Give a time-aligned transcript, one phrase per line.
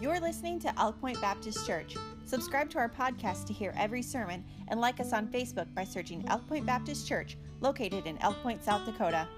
[0.00, 1.94] You're listening to Elk Point Baptist Church.
[2.24, 6.24] Subscribe to our podcast to hear every sermon and like us on Facebook by searching
[6.28, 9.28] Elk Point Baptist Church, located in Elk Point, South Dakota.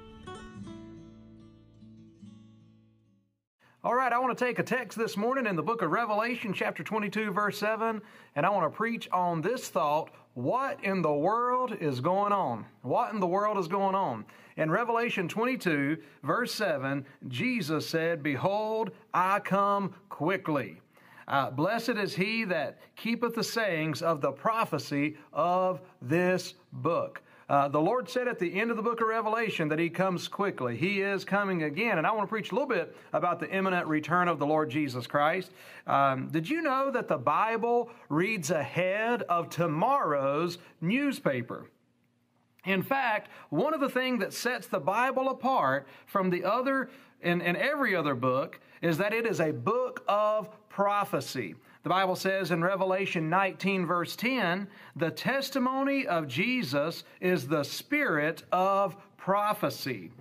[3.82, 6.52] All right, I want to take a text this morning in the book of Revelation,
[6.52, 8.00] chapter 22, verse 7,
[8.36, 12.64] and I want to preach on this thought what in the world is going on?
[12.82, 14.24] What in the world is going on?
[14.56, 20.80] In Revelation 22, verse 7, Jesus said, Behold, I come quickly.
[21.28, 27.21] Uh, blessed is he that keepeth the sayings of the prophecy of this book.
[27.48, 30.28] Uh, the Lord said at the end of the book of Revelation that He comes
[30.28, 30.76] quickly.
[30.76, 31.98] He is coming again.
[31.98, 34.70] And I want to preach a little bit about the imminent return of the Lord
[34.70, 35.50] Jesus Christ.
[35.86, 41.66] Um, did you know that the Bible reads ahead of tomorrow's newspaper?
[42.64, 46.90] In fact, one of the things that sets the Bible apart from the other
[47.22, 51.54] and, and every other book is that it is a book of prophecy.
[51.82, 58.44] The Bible says in Revelation 19, verse 10, the testimony of Jesus is the spirit
[58.52, 60.12] of prophecy.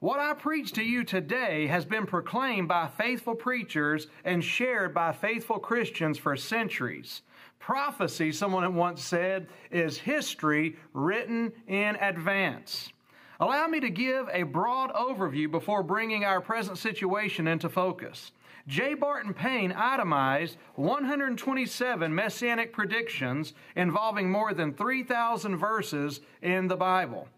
[0.00, 5.12] What I preach to you today has been proclaimed by faithful preachers and shared by
[5.12, 7.20] faithful Christians for centuries.
[7.58, 12.92] Prophecy, someone once said, is history written in advance.
[13.40, 18.32] Allow me to give a broad overview before bringing our present situation into focus.
[18.66, 18.94] J.
[18.94, 27.28] Barton Payne itemized 127 messianic predictions involving more than 3,000 verses in the Bible.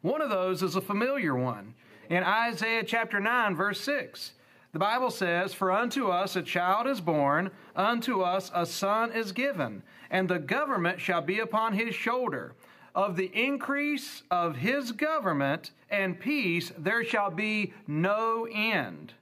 [0.00, 1.74] One of those is a familiar one
[2.08, 4.32] in Isaiah chapter 9, verse 6.
[4.72, 9.32] The Bible says, For unto us a child is born, unto us a son is
[9.32, 12.54] given, and the government shall be upon his shoulder.
[12.94, 19.12] Of the increase of his government and peace there shall be no end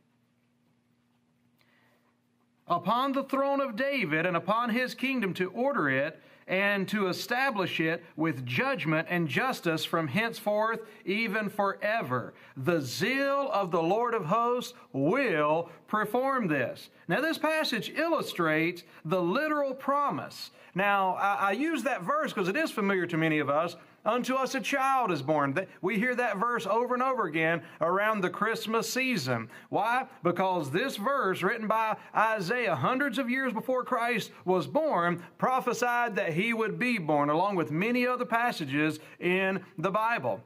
[2.69, 7.79] upon the throne of David and upon his kingdom to order it and to establish
[7.79, 12.33] it with judgment and justice from henceforth even forever.
[12.57, 16.89] The zeal of the Lord of hosts will perform this.
[17.07, 20.51] Now, this passage illustrates the literal promise.
[20.75, 23.77] Now, I, I use that verse because it is familiar to many of us
[24.09, 25.55] Unto us a child is born.
[25.83, 29.51] We hear that verse over and over again around the Christmas season.
[29.69, 30.07] Why?
[30.23, 36.33] Because this verse, written by Isaiah hundreds of years before Christ was born, prophesied that
[36.33, 40.41] he would be born, along with many other passages in the Bible.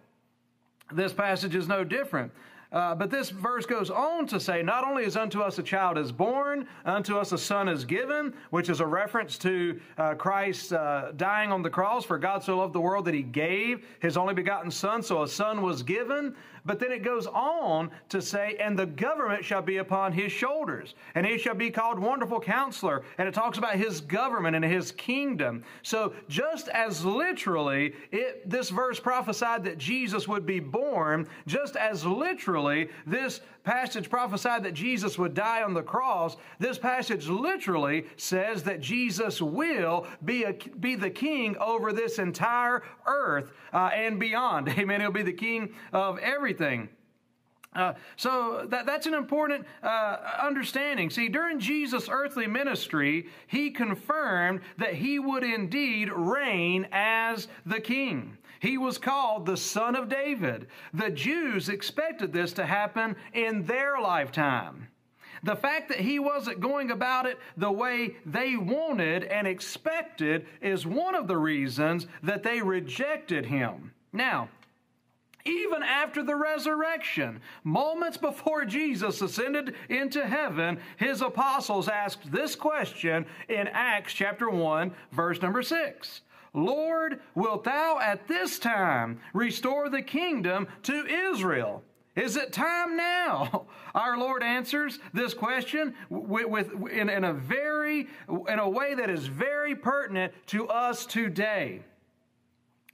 [0.93, 2.33] This passage is no different.
[2.73, 5.99] Uh, but this verse goes on to say, not only is unto us a child
[5.99, 10.73] is born, unto us a son is given, which is a reference to uh, Christ
[10.73, 14.17] uh, dying on the cross, for God so loved the world that he gave his
[14.17, 16.35] only begotten son, so a son was given.
[16.65, 20.95] But then it goes on to say, and the government shall be upon his shoulders,
[21.15, 23.03] and he shall be called Wonderful Counselor.
[23.19, 25.65] And it talks about his government and his kingdom.
[25.83, 32.07] So just as literally it, this verse prophesied that Jesus would be born, just as
[32.07, 38.63] literally this passage prophesied that Jesus would die on the cross, this passage literally says
[38.65, 44.69] that Jesus will be, a, be the king over this entire earth uh, and beyond.
[44.79, 45.01] Amen.
[45.01, 46.52] He'll be the king of everything.
[47.75, 51.09] Uh, so that, that's an important uh, understanding.
[51.09, 58.37] See, during Jesus' earthly ministry, he confirmed that he would indeed reign as the king.
[58.61, 60.67] He was called the Son of David.
[60.93, 64.89] The Jews expected this to happen in their lifetime.
[65.43, 70.87] The fact that he wasn't going about it the way they wanted and expected is
[70.87, 73.93] one of the reasons that they rejected him.
[74.13, 74.49] Now,
[75.45, 83.27] even after the resurrection, moments before Jesus ascended into heaven, his apostles asked this question
[83.49, 86.21] in Acts chapter 1, verse number 6.
[86.55, 91.83] Lord, wilt thou at this time restore the kingdom to Israel?
[92.15, 93.67] Is it time now?
[93.95, 98.09] Our Lord answers this question with, with in, in, a very
[98.49, 101.81] in a way that is very pertinent to us today.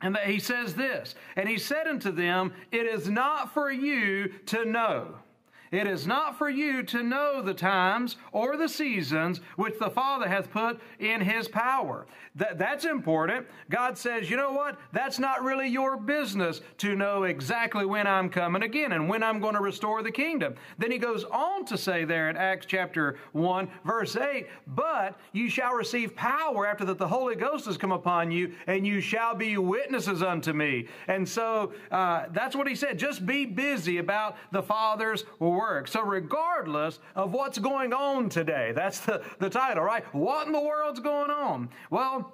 [0.00, 4.64] And he says this, and he said unto them, It is not for you to
[4.64, 5.16] know
[5.70, 10.28] it is not for you to know the times or the seasons which the Father
[10.28, 12.06] hath put in his power.
[12.36, 13.46] That, that's important.
[13.68, 14.78] God says, you know what?
[14.92, 19.40] That's not really your business to know exactly when I'm coming again and when I'm
[19.40, 20.54] going to restore the kingdom.
[20.78, 25.50] Then he goes on to say there in Acts chapter 1, verse 8, but you
[25.50, 29.34] shall receive power after that the Holy Ghost has come upon you, and you shall
[29.34, 30.86] be witnesses unto me.
[31.08, 32.98] And so uh, that's what he said.
[32.98, 35.57] Just be busy about the Father's work.
[35.88, 40.04] So, regardless of what's going on today, that's the, the title, right?
[40.14, 41.68] What in the world's going on?
[41.90, 42.32] Well,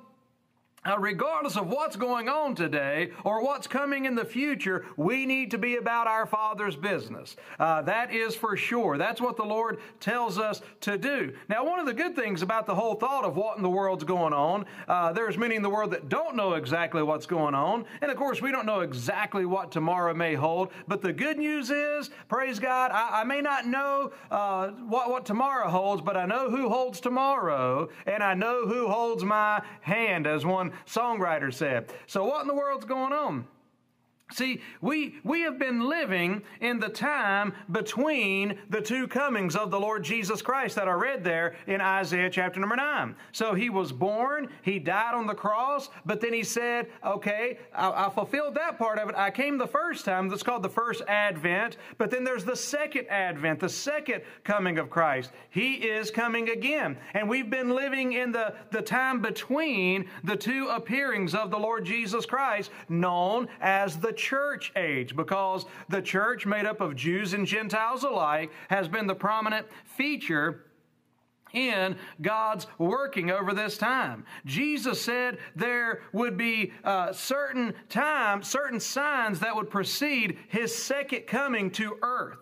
[0.84, 5.50] uh, regardless of what's going on today or what's coming in the future, we need
[5.50, 7.36] to be about our Father's business.
[7.58, 8.98] Uh, that is for sure.
[8.98, 11.32] That's what the Lord tells us to do.
[11.48, 14.04] Now, one of the good things about the whole thought of what in the world's
[14.04, 17.84] going on, uh, there's many in the world that don't know exactly what's going on.
[18.02, 20.70] And of course, we don't know exactly what tomorrow may hold.
[20.86, 25.24] But the good news is, praise God, I, I may not know uh, what, what
[25.24, 30.26] tomorrow holds, but I know who holds tomorrow, and I know who holds my hand,
[30.26, 31.92] as one songwriter said.
[32.06, 33.46] So, what in the world's going on?
[34.32, 39.78] See, we, we have been living in the time between the two comings of the
[39.78, 43.14] Lord Jesus Christ that are read there in Isaiah chapter number 9.
[43.32, 48.06] So he was born, he died on the cross, but then he said, okay, I,
[48.06, 49.14] I fulfilled that part of it.
[49.14, 53.06] I came the first time, that's called the first advent, but then there's the second
[53.10, 55.32] advent, the second coming of Christ.
[55.50, 56.96] He is coming again.
[57.12, 61.84] And we've been living in the, the time between the two appearings of the Lord
[61.84, 67.46] Jesus Christ, known as the church age because the church, made up of Jews and
[67.46, 70.64] Gentiles alike, has been the prominent feature
[71.52, 74.24] in God's working over this time.
[74.44, 81.26] Jesus said there would be uh, certain times, certain signs that would precede his second
[81.26, 82.38] coming to earth.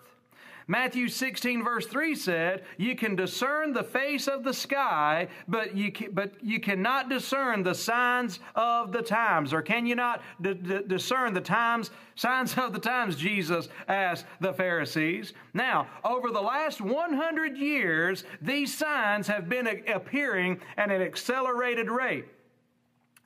[0.67, 5.93] Matthew 16, verse 3 said, You can discern the face of the sky, but you,
[5.93, 9.53] can, but you cannot discern the signs of the times.
[9.53, 13.17] Or can you not d- d- discern the times, signs of the times?
[13.17, 15.33] Jesus asked the Pharisees.
[15.55, 22.27] Now, over the last 100 years, these signs have been appearing at an accelerated rate.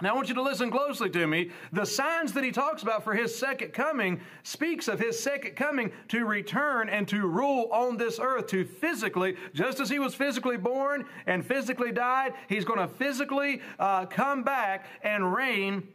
[0.03, 1.51] Now, I want you to listen closely to me.
[1.73, 5.91] The signs that he talks about for his second coming speaks of his second coming
[6.09, 10.59] to return and to rule on this earth, to physically, just as he was physically
[10.59, 15.89] born and physically died, he's going to physically uh, come back and reign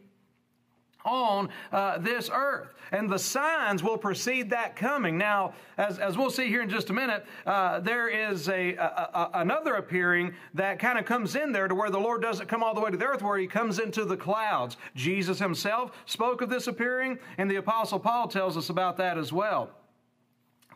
[1.04, 2.74] on uh, this earth.
[2.92, 5.16] And the signs will precede that coming.
[5.16, 8.82] Now, as, as we'll see here in just a minute, uh, there is a, a,
[8.84, 12.62] a, another appearing that kind of comes in there to where the Lord doesn't come
[12.62, 14.76] all the way to the earth, where he comes into the clouds.
[14.94, 19.32] Jesus himself spoke of this appearing, and the Apostle Paul tells us about that as
[19.32, 19.70] well.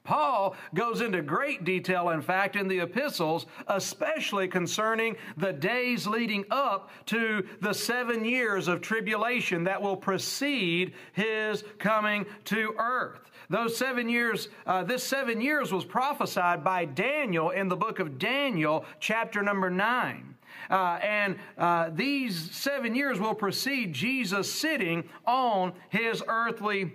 [0.06, 6.44] Paul goes into great detail, in fact, in the epistles, especially concerning the days leading
[6.50, 13.30] up to the seven years of tribulation that will precede his coming to earth.
[13.50, 18.18] Those seven years, uh, this seven years was prophesied by Daniel in the book of
[18.18, 20.36] Daniel, chapter number nine.
[20.70, 26.92] Uh, and uh, these seven years will precede Jesus sitting on his earthly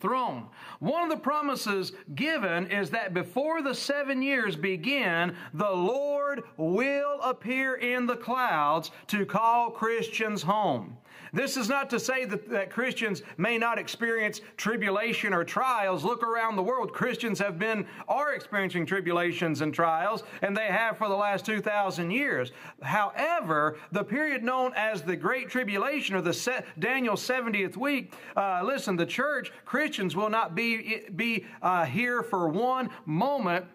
[0.00, 0.46] throne.
[0.80, 7.20] One of the promises given is that before the seven years begin, the Lord will
[7.22, 10.98] appear in the clouds to call Christians home.
[11.34, 16.04] This is not to say that, that Christians may not experience tribulation or trials.
[16.04, 16.92] Look around the world.
[16.92, 22.12] Christians have been, are experiencing tribulations and trials, and they have for the last 2,000
[22.12, 22.52] years.
[22.82, 28.62] However, the period known as the Great Tribulation or the set, Daniel 70th week, uh,
[28.64, 33.66] listen, the church, Christians will not be, be uh, here for one moment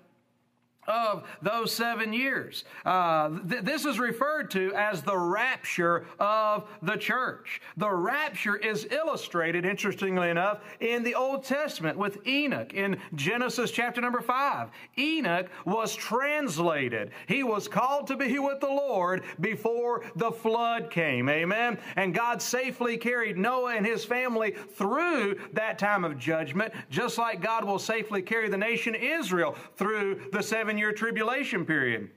[0.89, 2.65] of those seven years.
[2.83, 7.61] Uh, th- this is referred to as the rapture of the church.
[7.77, 14.01] The rapture is illustrated, interestingly enough, in the Old Testament with Enoch in Genesis chapter
[14.01, 14.69] number five.
[14.97, 17.11] Enoch was translated.
[17.27, 21.29] He was called to be with the Lord before the flood came.
[21.29, 21.77] Amen.
[21.95, 27.41] And God safely carried Noah and his family through that time of judgment, just like
[27.41, 32.09] God will safely carry the nation Israel through the seven year tribulation period.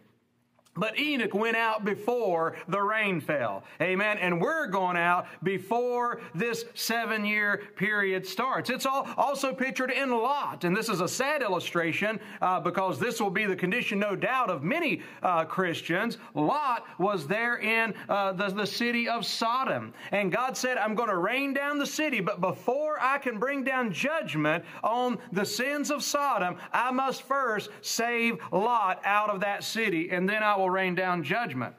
[0.75, 3.63] But Enoch went out before the rain fell.
[3.83, 4.17] Amen.
[4.17, 8.71] And we're going out before this seven year period starts.
[8.71, 10.65] It's all also pictured in Lot.
[10.65, 14.49] And this is a sad illustration uh, because this will be the condition, no doubt,
[14.49, 16.17] of many uh, Christians.
[16.35, 19.93] Lot was there in uh, the, the city of Sodom.
[20.11, 23.63] And God said, I'm going to rain down the city, but before I can bring
[23.63, 29.65] down judgment on the sins of Sodom, I must first save Lot out of that
[29.65, 30.09] city.
[30.11, 31.75] And then I will rain down judgment.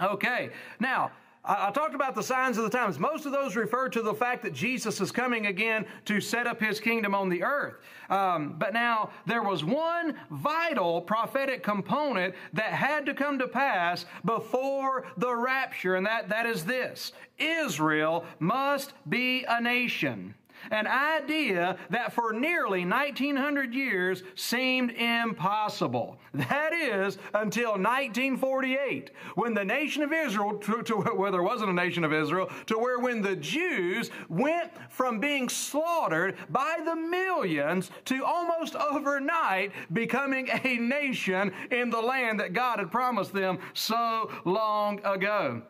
[0.00, 1.10] Okay, now,
[1.46, 2.98] I, talked about the signs of the times.
[2.98, 6.60] Most of those refer to the fact that Jesus is coming again to set up
[6.60, 7.76] his kingdom on the earth.
[8.10, 14.06] Um, but now, there was one vital prophetic component that had to come to pass
[14.24, 20.34] before the rapture, and that, that is this Israel must be a nation.
[20.70, 26.18] An idea that for nearly 1900 years seemed impossible.
[26.34, 31.72] That is until 1948, when the nation of Israel, to, to where there wasn't a
[31.72, 37.90] nation of Israel, to where when the Jews went from being slaughtered by the millions
[38.06, 44.30] to almost overnight becoming a nation in the land that God had promised them so
[44.44, 45.62] long ago.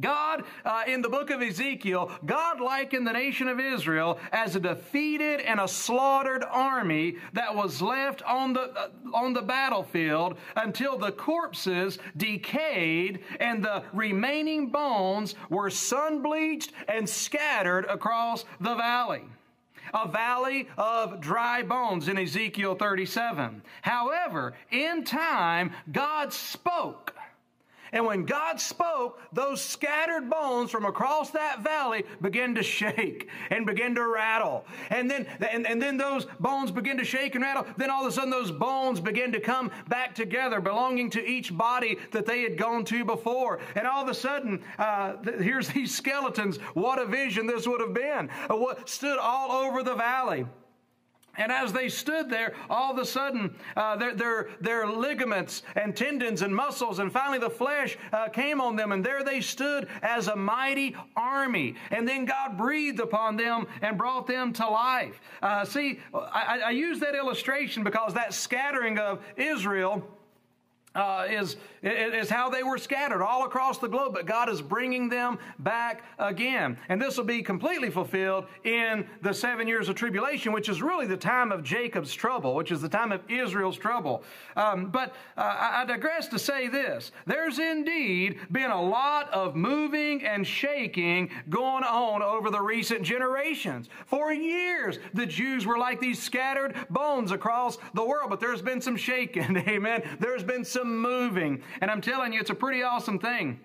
[0.00, 4.60] God, uh, in the book of Ezekiel, God likened the nation of Israel as a
[4.60, 10.98] defeated and a slaughtered army that was left on the, uh, on the battlefield until
[10.98, 19.22] the corpses decayed and the remaining bones were sun bleached and scattered across the valley
[19.94, 23.62] a valley of dry bones in Ezekiel 37.
[23.80, 27.14] However, in time, God spoke
[27.92, 33.66] and when God spoke, those scattered bones from across that valley began to shake and
[33.66, 34.64] begin to rattle.
[34.90, 37.66] And then, and, and then those bones begin to shake and rattle.
[37.76, 41.56] Then all of a sudden, those bones begin to come back together, belonging to each
[41.56, 43.60] body that they had gone to before.
[43.74, 46.58] And all of a sudden, uh, here's these skeletons.
[46.74, 48.30] What a vision this would have been.
[48.50, 50.46] Uh, what stood all over the valley.
[51.38, 55.96] And as they stood there, all of a sudden, uh, their, their, their, ligaments and
[55.96, 59.88] tendons and muscles, and finally the flesh uh, came on them, and there they stood
[60.02, 61.76] as a mighty army.
[61.90, 65.20] And then God breathed upon them and brought them to life.
[65.40, 70.04] Uh, see, I, I use that illustration because that scattering of Israel
[70.98, 75.08] uh, is, is how they were scattered all across the globe, but God is bringing
[75.08, 76.76] them back again.
[76.88, 81.06] And this will be completely fulfilled in the seven years of tribulation, which is really
[81.06, 84.24] the time of Jacob's trouble, which is the time of Israel's trouble.
[84.56, 90.24] Um, but uh, I digress to say this there's indeed been a lot of moving
[90.24, 93.88] and shaking going on over the recent generations.
[94.06, 98.80] For years, the Jews were like these scattered bones across the world, but there's been
[98.80, 100.02] some shaking, amen.
[100.18, 101.62] There's been some moving.
[101.80, 103.60] And I'm telling you, it's a pretty awesome thing.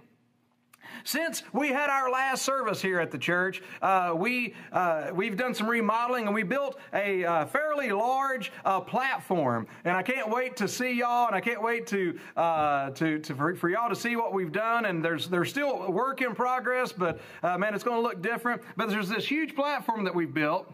[1.04, 5.54] Since we had our last service here at the church, uh, we uh, we've done
[5.54, 9.68] some remodeling and we built a uh, fairly large uh, platform.
[9.84, 13.36] And I can't wait to see y'all, and I can't wait to uh, to, to
[13.36, 14.86] for, for, y'all to see what we've done.
[14.86, 18.62] And there's there's still work in progress, but uh, man, it's going to look different.
[18.78, 20.72] But there's this huge platform that we've built.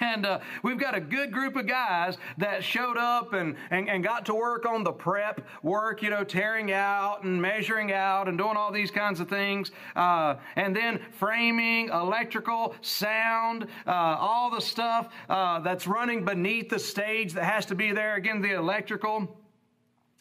[0.00, 4.02] And uh, we've got a good group of guys that showed up and, and, and
[4.02, 8.38] got to work on the prep work, you know, tearing out and measuring out and
[8.38, 9.72] doing all these kinds of things.
[9.94, 16.78] Uh, and then framing, electrical, sound, uh, all the stuff uh, that's running beneath the
[16.78, 18.14] stage that has to be there.
[18.14, 19.36] Again, the electrical.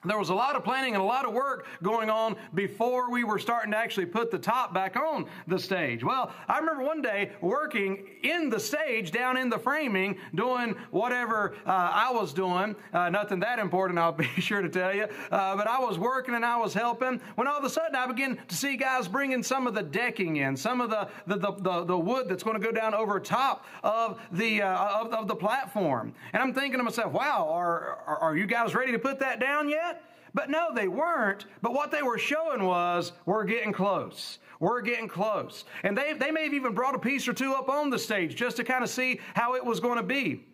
[0.05, 3.23] There was a lot of planning and a lot of work going on before we
[3.23, 6.03] were starting to actually put the top back on the stage.
[6.03, 11.55] Well, I remember one day working in the stage, down in the framing, doing whatever
[11.65, 12.75] uh, I was doing.
[12.93, 15.07] Uh, nothing that important, I'll be sure to tell you.
[15.31, 17.21] Uh, but I was working and I was helping.
[17.35, 20.37] When all of a sudden I began to see guys bringing some of the decking
[20.37, 23.19] in, some of the, the, the, the, the wood that's going to go down over
[23.19, 26.13] top of the, uh, of, of, the platform.
[26.33, 29.39] And I'm thinking to myself, wow, are, are, are you guys ready to put that
[29.39, 29.92] down yet?
[30.33, 31.45] But no, they weren't.
[31.61, 34.39] But what they were showing was, we're getting close.
[34.59, 35.65] We're getting close.
[35.83, 38.35] And they, they may have even brought a piece or two up on the stage
[38.35, 40.45] just to kind of see how it was going to be.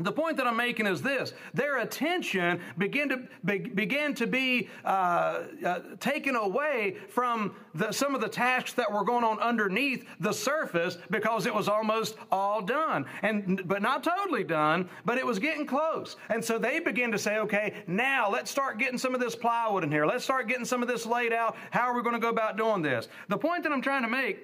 [0.00, 4.68] The point that I'm making is this their attention began to, be, began to be
[4.84, 10.06] uh, uh, taken away from the, some of the tasks that were going on underneath
[10.18, 13.04] the surface because it was almost all done.
[13.22, 16.16] And, but not totally done, but it was getting close.
[16.30, 19.84] And so they began to say, okay, now let's start getting some of this plywood
[19.84, 20.06] in here.
[20.06, 21.56] Let's start getting some of this laid out.
[21.70, 23.08] How are we going to go about doing this?
[23.28, 24.38] The point that I'm trying to make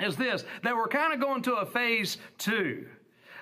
[0.00, 2.86] is this that we're kind of going to a phase two.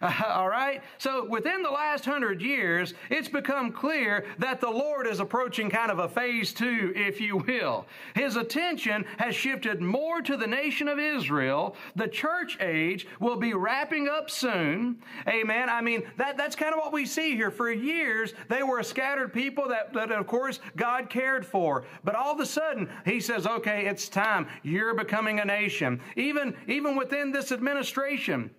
[0.26, 0.82] all right?
[0.98, 5.90] So within the last hundred years, it's become clear that the Lord is approaching kind
[5.90, 7.86] of a phase two, if you will.
[8.14, 11.76] His attention has shifted more to the nation of Israel.
[11.94, 14.98] The church age will be wrapping up soon.
[15.28, 15.68] Amen.
[15.68, 17.50] I mean, that, that's kind of what we see here.
[17.50, 21.84] For years, they were a scattered people that, that, of course, God cared for.
[22.04, 24.46] But all of a sudden, He says, okay, it's time.
[24.62, 26.00] You're becoming a nation.
[26.16, 28.50] Even, even within this administration,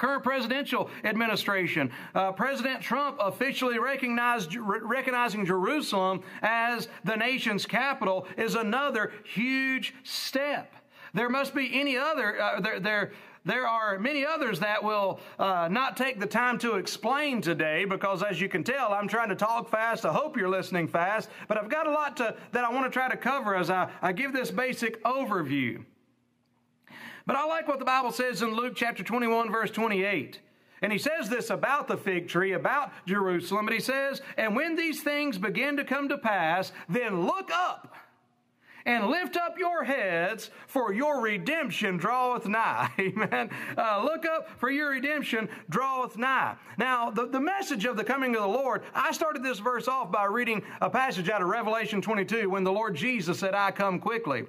[0.00, 1.90] current presidential administration.
[2.14, 10.74] Uh, President Trump officially recognized, recognizing Jerusalem as the nation's capital is another huge step.
[11.12, 13.12] There must be any other, uh, there, there,
[13.44, 18.22] there are many others that will uh, not take the time to explain today because,
[18.22, 20.06] as you can tell, I'm trying to talk fast.
[20.06, 22.90] I hope you're listening fast, but I've got a lot to, that I want to
[22.90, 25.84] try to cover as I, I give this basic overview.
[27.26, 30.40] But I like what the Bible says in Luke chapter 21, verse 28.
[30.82, 34.76] And he says this about the fig tree, about Jerusalem, but he says, And when
[34.76, 37.94] these things begin to come to pass, then look up
[38.86, 42.90] and lift up your heads, for your redemption draweth nigh.
[42.98, 43.50] Amen.
[43.76, 46.56] Uh, look up, for your redemption draweth nigh.
[46.78, 50.10] Now, the, the message of the coming of the Lord, I started this verse off
[50.10, 53.98] by reading a passage out of Revelation 22 when the Lord Jesus said, I come
[53.98, 54.46] quickly.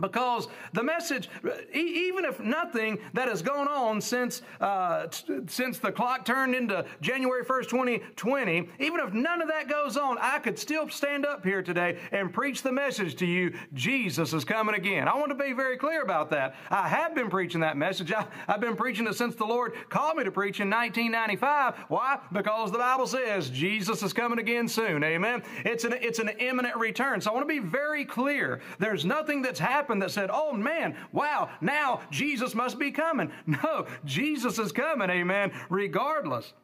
[0.00, 1.28] Because the message,
[1.74, 5.06] even if nothing that has gone on since uh,
[5.46, 10.16] since the clock turned into January 1st, 2020, even if none of that goes on,
[10.18, 14.46] I could still stand up here today and preach the message to you Jesus is
[14.46, 15.08] coming again.
[15.08, 16.54] I want to be very clear about that.
[16.70, 18.12] I have been preaching that message.
[18.12, 21.74] I, have been preaching it since the Lord called me to preach in 1995.
[21.88, 22.18] Why?
[22.32, 25.04] Because the Bible says Jesus is coming again soon.
[25.04, 25.42] Amen.
[25.66, 27.20] It's an, it's an imminent return.
[27.20, 28.62] So I want to be very clear.
[28.78, 33.30] There's nothing that's happened happened that said, oh man, wow, now Jesus must be coming.
[33.46, 36.54] No, Jesus is coming, amen, regardless.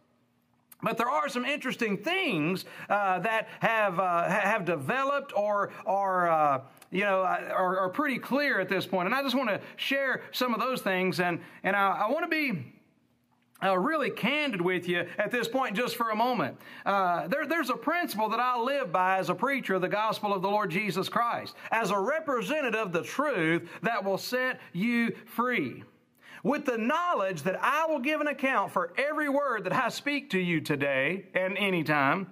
[0.83, 6.61] But there are some interesting things uh, that have uh, have developed or are uh,
[6.91, 10.23] you know are, are, pretty clear at this point, and I just want to share
[10.31, 12.73] some of those things, and and I, I want to be
[13.63, 16.57] uh, really candid with you at this point just for a moment.
[16.87, 20.33] Uh, there, there's a principle that I live by as a preacher of the gospel
[20.33, 25.15] of the Lord Jesus Christ, as a representative of the truth that will set you
[25.27, 25.83] free.
[26.45, 30.31] With the knowledge that I will give an account for every word that I speak
[30.31, 32.29] to you today and anytime,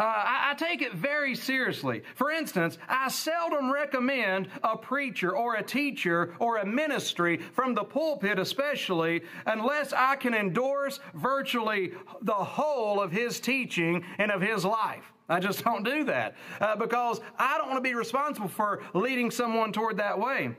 [0.00, 2.02] uh, I, I take it very seriously.
[2.14, 7.84] For instance, I seldom recommend a preacher or a teacher or a ministry from the
[7.84, 11.92] pulpit, especially, unless I can endorse virtually
[12.22, 15.12] the whole of his teaching and of his life.
[15.28, 19.30] I just don't do that uh, because I don't want to be responsible for leading
[19.30, 20.56] someone toward that way.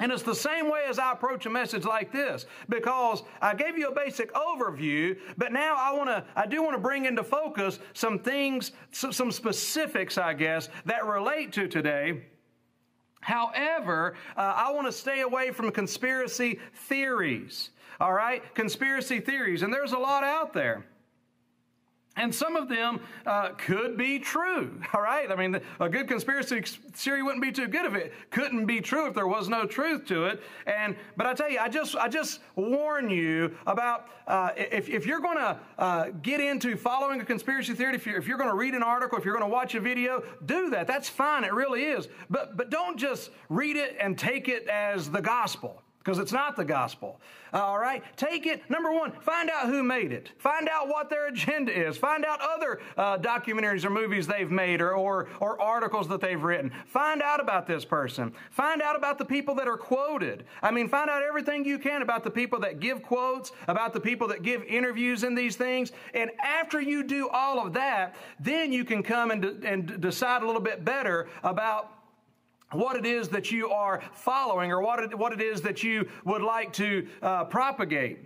[0.00, 3.76] And it's the same way as I approach a message like this because I gave
[3.76, 7.24] you a basic overview, but now I want to, I do want to bring into
[7.24, 12.22] focus some things, some specifics, I guess, that relate to today.
[13.20, 17.70] However, uh, I want to stay away from conspiracy theories.
[18.00, 18.42] All right?
[18.54, 19.62] Conspiracy theories.
[19.62, 20.86] And there's a lot out there.
[22.18, 25.30] And some of them uh, could be true, all right?
[25.30, 29.06] I mean, a good conspiracy theory wouldn't be too good if it couldn't be true
[29.06, 30.42] if there was no truth to it.
[30.66, 35.06] And but I tell you, I just I just warn you about uh, if if
[35.06, 38.50] you're going to uh, get into following a conspiracy theory, if you're if you're going
[38.50, 40.88] to read an article, if you're going to watch a video, do that.
[40.88, 41.44] That's fine.
[41.44, 42.08] It really is.
[42.28, 46.56] But but don't just read it and take it as the gospel because it's not
[46.56, 47.20] the gospel.
[47.52, 48.02] All right?
[48.16, 48.62] Take it.
[48.70, 50.30] Number one, find out who made it.
[50.38, 51.98] Find out what their agenda is.
[51.98, 56.42] Find out other uh, documentaries or movies they've made or, or, or articles that they've
[56.42, 56.72] written.
[56.86, 58.32] Find out about this person.
[58.50, 60.46] Find out about the people that are quoted.
[60.62, 64.00] I mean, find out everything you can about the people that give quotes, about the
[64.00, 65.92] people that give interviews in these things.
[66.14, 70.46] And after you do all of that, then you can come and, and decide a
[70.46, 71.97] little bit better about
[72.72, 76.08] what it is that you are following or what it, what it is that you
[76.24, 78.18] would like to uh, propagate.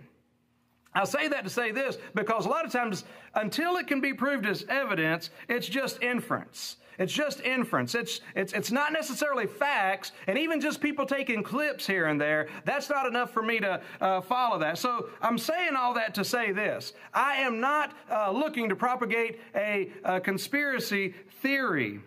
[0.95, 3.03] I say that to say this because a lot of times,
[3.33, 6.77] until it can be proved as evidence, it's just inference.
[6.99, 7.95] It's just inference.
[7.95, 12.47] It's, it's, it's not necessarily facts, and even just people taking clips here and there,
[12.65, 14.77] that's not enough for me to uh, follow that.
[14.77, 19.39] So I'm saying all that to say this I am not uh, looking to propagate
[19.55, 22.01] a, a conspiracy theory.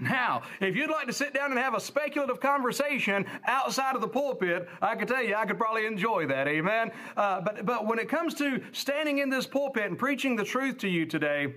[0.00, 4.08] Now, if you'd like to sit down and have a speculative conversation outside of the
[4.08, 6.48] pulpit, I can tell you I could probably enjoy that.
[6.48, 6.90] Amen.
[7.16, 10.78] Uh, but but when it comes to standing in this pulpit and preaching the truth
[10.78, 11.54] to you today.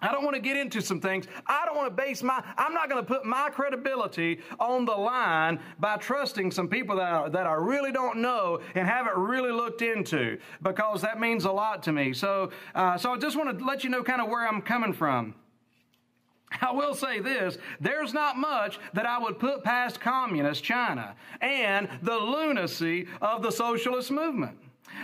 [0.00, 1.26] I don't want to get into some things.
[1.46, 4.92] I don't want to base my, I'm not going to put my credibility on the
[4.92, 9.52] line by trusting some people that I, that I really don't know and haven't really
[9.52, 12.12] looked into because that means a lot to me.
[12.12, 14.92] So, uh, so I just want to let you know kind of where I'm coming
[14.92, 15.36] from.
[16.60, 21.88] I will say this there's not much that I would put past communist China and
[22.02, 24.58] the lunacy of the socialist movement.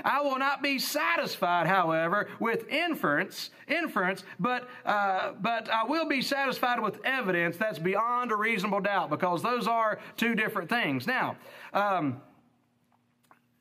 [0.05, 6.23] I will not be satisfied, however, with inference, inference, but uh, but I will be
[6.23, 11.07] satisfied with evidence that's beyond a reasonable doubt, because those are two different things.
[11.07, 11.37] Now,
[11.73, 12.21] um,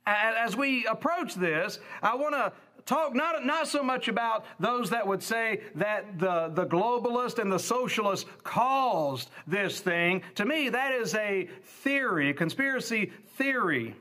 [0.05, 2.51] as we approach this, I want to
[2.89, 7.51] talk not, not so much about those that would say that the, the globalist and
[7.51, 10.23] the socialist caused this thing.
[10.35, 13.95] To me, that is a theory, a conspiracy theory.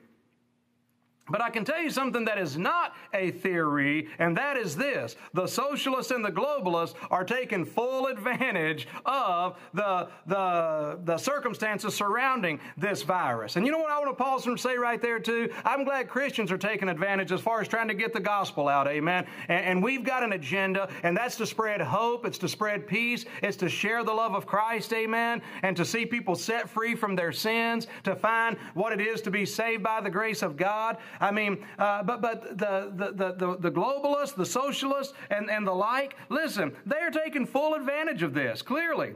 [1.30, 5.16] But I can tell you something that is not a theory, and that is this.
[5.34, 12.60] The socialists and the globalists are taking full advantage of the, the, the circumstances surrounding
[12.76, 13.56] this virus.
[13.56, 15.50] And you know what I want to pause and say right there, too?
[15.64, 18.86] I'm glad Christians are taking advantage as far as trying to get the gospel out,
[18.88, 19.26] amen?
[19.48, 23.24] And, and we've got an agenda, and that's to spread hope, it's to spread peace,
[23.42, 25.42] it's to share the love of Christ, amen?
[25.62, 29.30] And to see people set free from their sins, to find what it is to
[29.30, 30.98] be saved by the grace of God.
[31.20, 35.72] I mean, uh, but but the, the, the, the, globalists, the socialists, and, and the
[35.72, 39.14] like, listen, they're taking full advantage of this, clearly.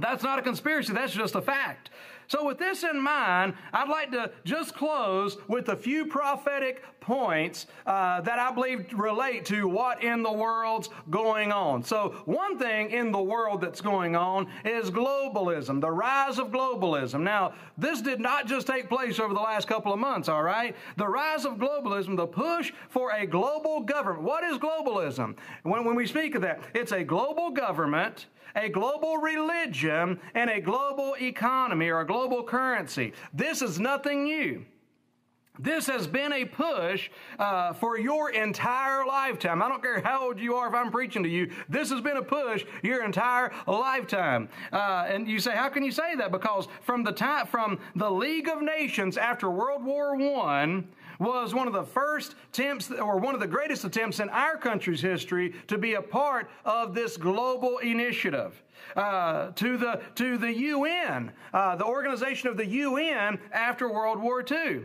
[0.00, 1.90] That's not a conspiracy, that's just a fact.
[2.32, 7.66] So, with this in mind, I'd like to just close with a few prophetic points
[7.84, 11.82] uh, that I believe relate to what in the world's going on.
[11.82, 17.20] So, one thing in the world that's going on is globalism, the rise of globalism.
[17.20, 20.74] Now, this did not just take place over the last couple of months, all right?
[20.96, 24.22] The rise of globalism, the push for a global government.
[24.22, 25.36] What is globalism?
[25.64, 28.24] When, when we speak of that, it's a global government
[28.56, 33.12] a global religion, and a global economy or a global currency.
[33.32, 34.64] This is nothing new.
[35.58, 39.62] This has been a push uh, for your entire lifetime.
[39.62, 41.50] I don't care how old you are if I'm preaching to you.
[41.68, 44.48] This has been a push your entire lifetime.
[44.72, 46.32] Uh, and you say, how can you say that?
[46.32, 50.88] Because from the time from the League of Nations after World War One
[51.22, 55.00] was one of the first attempts, or one of the greatest attempts in our country's
[55.00, 58.62] history to be a part of this global initiative.
[58.96, 64.44] Uh, to the to the UN, uh, the organization of the UN after World War
[64.48, 64.82] II.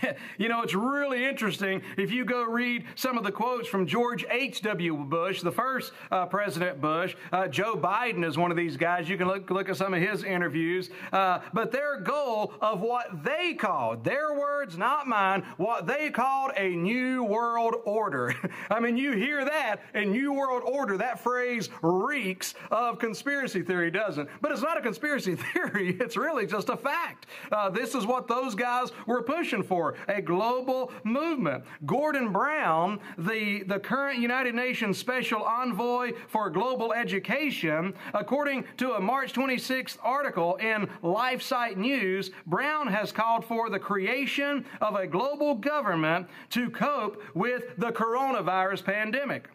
[0.38, 4.24] you know, it's really interesting if you go read some of the quotes from George
[4.30, 4.96] H.W.
[4.96, 7.16] Bush, the first uh, President Bush.
[7.32, 9.08] Uh, Joe Biden is one of these guys.
[9.08, 10.90] You can look, look at some of his interviews.
[11.12, 16.52] Uh, but their goal of what they called, their words, not mine, what they called
[16.56, 18.34] a new world order.
[18.70, 23.90] I mean, you hear that, a new world order, that phrase reeks of conspiracy theory,
[23.90, 24.28] doesn't?
[24.40, 27.26] But it's not a conspiracy theory, it's really just a fact.
[27.50, 31.64] Uh, this is what those guys were pushing for for a global movement.
[31.86, 39.00] Gordon Brown, the, the current United Nations Special Envoy for Global Education, according to a
[39.00, 45.56] March 26th article in LifeSite News, Brown has called for the creation of a global
[45.56, 49.48] government to cope with the coronavirus pandemic.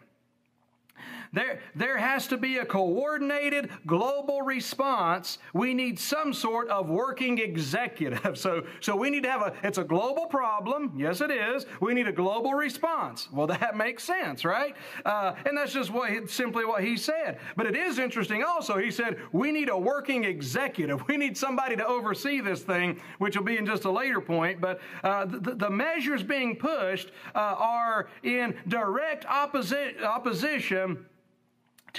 [1.32, 5.38] There, there has to be a coordinated global response.
[5.52, 8.38] We need some sort of working executive.
[8.48, 10.92] So, so we need to have a, it's a global problem.
[10.96, 11.66] Yes, it is.
[11.80, 13.28] We need a global response.
[13.32, 14.76] Well, that makes sense, right?
[15.04, 17.40] Uh, and that's just what, simply what he said.
[17.56, 18.78] But it is interesting also.
[18.78, 21.02] He said, we need a working executive.
[21.08, 24.60] We need somebody to oversee this thing, which will be in just a later point.
[24.60, 31.06] But uh, the, the, measures being pushed uh, are in direct opposi- opposition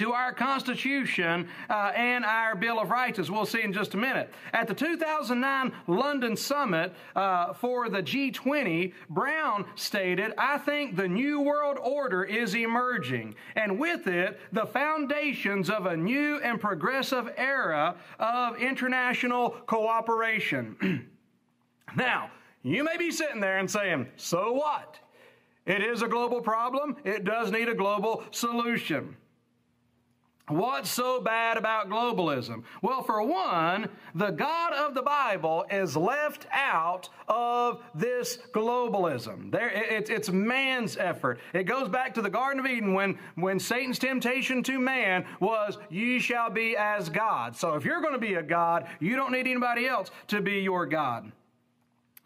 [0.00, 3.98] to our Constitution uh, and our Bill of Rights, as we'll see in just a
[3.98, 4.32] minute.
[4.54, 11.42] At the 2009 London Summit uh, for the G20, Brown stated, I think the New
[11.42, 17.94] World Order is emerging, and with it, the foundations of a new and progressive era
[18.18, 21.10] of international cooperation.
[21.94, 22.30] now,
[22.62, 24.98] you may be sitting there and saying, so what?
[25.66, 26.96] It is a global problem.
[27.04, 29.14] It does need a global solution.
[30.50, 32.64] What's so bad about globalism?
[32.82, 39.52] Well, for one, the God of the Bible is left out of this globalism.
[39.52, 41.38] There, it, it's man's effort.
[41.54, 45.78] It goes back to the Garden of Eden when, when Satan's temptation to man was,
[45.88, 49.30] "You shall be as God." So, if you're going to be a God, you don't
[49.30, 51.30] need anybody else to be your God.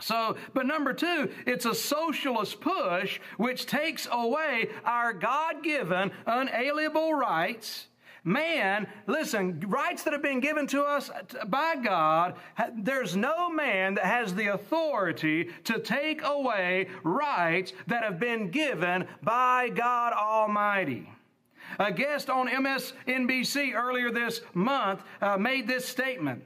[0.00, 7.14] So, but number two, it's a socialist push which takes away our God given, unalienable
[7.14, 7.86] rights
[8.26, 11.10] Man, listen, rights that have been given to us
[11.46, 12.36] by God,
[12.74, 19.06] there's no man that has the authority to take away rights that have been given
[19.22, 21.10] by God Almighty.
[21.78, 26.44] A guest on MSNBC earlier this month uh, made this statement.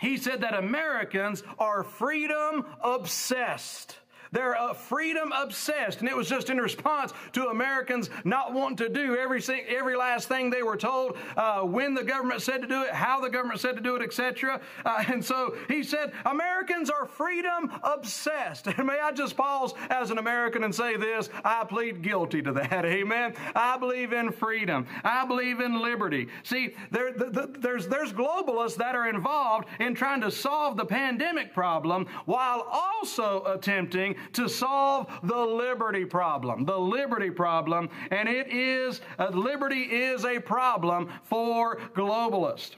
[0.00, 3.98] He said that Americans are freedom obsessed.
[4.34, 6.00] They're uh, freedom obsessed.
[6.00, 10.26] And it was just in response to Americans not wanting to do every, every last
[10.28, 13.60] thing they were told, uh, when the government said to do it, how the government
[13.60, 14.60] said to do it, etc.
[14.84, 18.66] Uh, and so he said, Americans are freedom obsessed.
[18.76, 21.30] And may I just pause as an American and say this?
[21.44, 22.84] I plead guilty to that.
[22.84, 23.34] Amen.
[23.54, 24.86] I believe in freedom.
[25.04, 26.26] I believe in liberty.
[26.42, 30.84] See, there, the, the, there's, there's globalists that are involved in trying to solve the
[30.84, 36.64] pandemic problem while also attempting to solve the liberty problem.
[36.64, 42.76] The liberty problem, and it is, uh, liberty is a problem for globalists.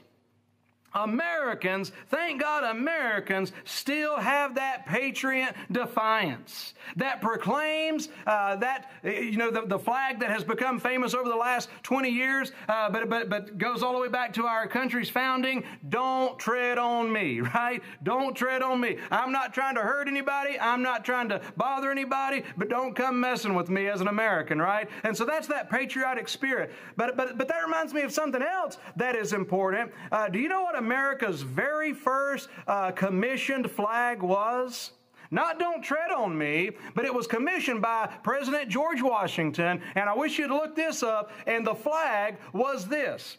[0.97, 9.51] Americans, thank God Americans still have that patriot defiance that proclaims uh, that, you know,
[9.51, 13.29] the, the, flag that has become famous over the last 20 years, uh, but, but,
[13.29, 15.63] but goes all the way back to our country's founding.
[15.89, 17.81] Don't tread on me, right?
[18.03, 18.97] Don't tread on me.
[19.11, 20.59] I'm not trying to hurt anybody.
[20.59, 24.59] I'm not trying to bother anybody, but don't come messing with me as an American,
[24.59, 24.89] right?
[25.03, 26.71] And so that's that patriotic spirit.
[26.95, 29.91] But, but, but that reminds me of something else that is important.
[30.11, 34.91] Uh, do you know what America's very first uh, commissioned flag was?
[35.31, 39.81] Not Don't Tread on Me, but it was commissioned by President George Washington.
[39.95, 41.31] And I wish you'd look this up.
[41.45, 43.35] And the flag was this.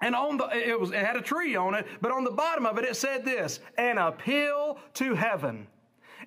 [0.00, 2.64] And on the, it, was, it had a tree on it, but on the bottom
[2.64, 5.66] of it, it said this an appeal to heaven.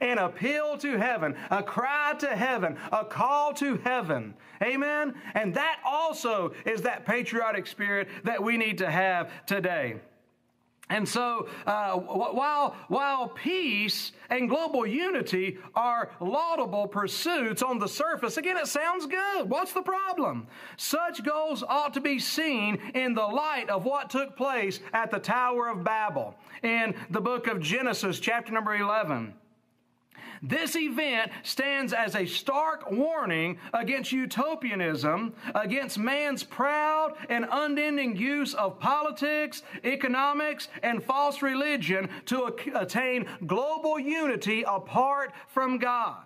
[0.02, 4.34] An appeal to heaven, a cry to heaven, a call to heaven.
[4.62, 5.16] Amen?
[5.34, 9.96] And that also is that patriotic spirit that we need to have today.
[10.90, 18.38] And so, uh, while, while peace and global unity are laudable pursuits on the surface,
[18.38, 19.50] again, it sounds good.
[19.50, 20.46] What's the problem?
[20.78, 25.20] Such goals ought to be seen in the light of what took place at the
[25.20, 29.34] Tower of Babel in the book of Genesis, chapter number 11.
[30.48, 38.54] This event stands as a stark warning against utopianism, against man's proud and unending use
[38.54, 46.26] of politics, economics, and false religion to attain global unity apart from God.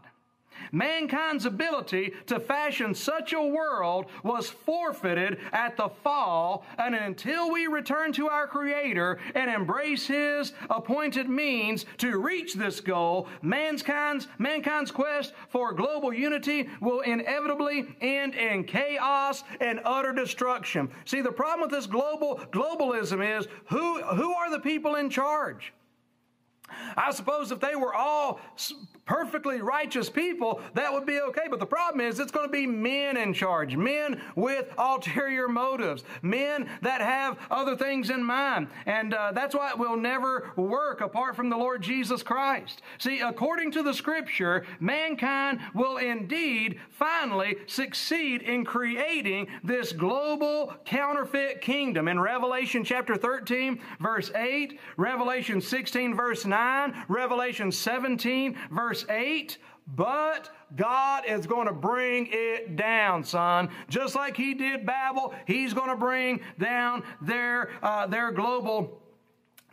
[0.71, 7.67] Mankind's ability to fashion such a world was forfeited at the fall, and until we
[7.67, 14.91] return to our Creator and embrace His appointed means to reach this goal, mankind's, mankind's
[14.91, 20.89] quest for global unity will inevitably end in chaos and utter destruction.
[21.05, 25.73] See, the problem with this global globalism is who, who are the people in charge?
[26.95, 28.39] I suppose if they were all
[29.09, 31.47] perfectly righteous people, that would be okay.
[31.49, 36.03] But the problem is, it's going to be men in charge, men with ulterior motives,
[36.21, 38.67] men that have other things in mind.
[38.85, 42.83] And uh, that's why it will never work apart from the Lord Jesus Christ.
[42.99, 51.61] See, according to the scripture, mankind will indeed finally succeed in creating this global counterfeit
[51.61, 52.07] kingdom.
[52.07, 59.57] In Revelation chapter 13, verse 8, Revelation 16, verse 9, Revelation 17, verse verse 8,
[59.95, 63.69] but God is going to bring it down, son.
[63.89, 69.01] Just like He did Babel, He's going to bring down their, uh, their global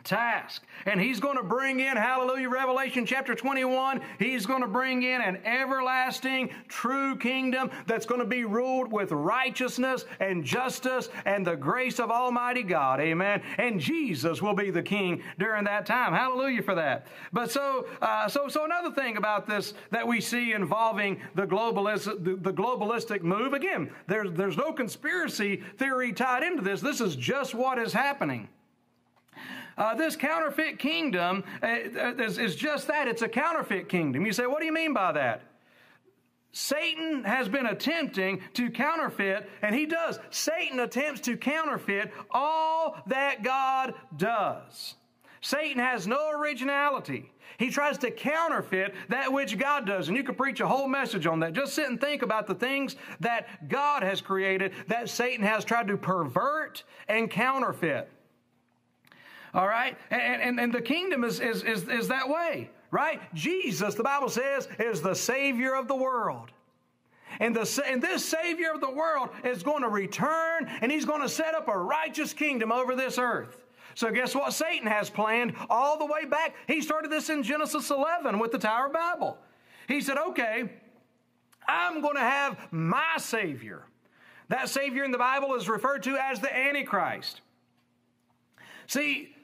[0.07, 0.63] task.
[0.87, 5.21] And he's going to bring in, hallelujah, Revelation chapter 21, he's going to bring in
[5.21, 11.57] an everlasting, true kingdom that's going to be ruled with righteousness and justice and the
[11.57, 13.01] grace of Almighty God.
[13.01, 13.43] Amen.
[13.59, 16.13] And Jesus will be the king during that time.
[16.13, 17.07] Hallelujah for that.
[17.33, 22.05] But so, uh, so, so another thing about this that we see involving the globalist,
[22.25, 26.81] the, the globalistic move, again, there's, there's no conspiracy theory tied into this.
[26.81, 28.49] This is just what is happening.
[29.77, 31.67] Uh, this counterfeit kingdom uh,
[32.19, 33.09] is, is just that.
[33.09, 34.25] It's a counterfeit kingdom.
[34.25, 35.43] You say, what do you mean by that?
[36.53, 40.19] Satan has been attempting to counterfeit, and he does.
[40.31, 44.95] Satan attempts to counterfeit all that God does.
[45.43, 47.31] Satan has no originality.
[47.59, 50.09] He tries to counterfeit that which God does.
[50.09, 51.53] And you could preach a whole message on that.
[51.53, 55.89] Just sit and think about the things that God has created that Satan has tried
[55.89, 58.11] to pervert and counterfeit.
[59.57, 59.97] All right?
[60.11, 63.21] And, and, and the kingdom is, is, is, is that way, right?
[63.35, 66.53] Jesus, the Bible says, is the Savior of the world.
[67.41, 71.23] And, the, and this Savior of the world is going to return and he's going
[71.23, 73.65] to set up a righteous kingdom over this earth.
[73.95, 76.55] So, guess what Satan has planned all the way back?
[76.67, 79.39] He started this in Genesis 11 with the Tower of Babel.
[79.89, 80.71] He said, okay,
[81.67, 83.87] I'm going to have my Savior.
[84.49, 87.41] That Savior in the Bible is referred to as the Antichrist.
[88.87, 89.36] See,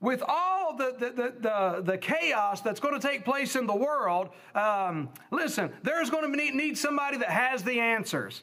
[0.00, 4.28] with all the, the, the, the, chaos that's going to take place in the world,
[4.54, 8.42] um, listen, there's going to need somebody that has the answers.